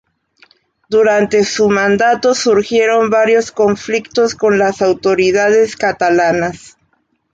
Durante 0.89 1.43
su 1.43 1.69
mandato 1.69 2.33
surgieron 2.33 3.11
varios 3.11 3.51
conflictos 3.51 4.33
con 4.33 4.57
las 4.57 4.81
autoridades 4.81 5.75
catalanas. 5.75 6.75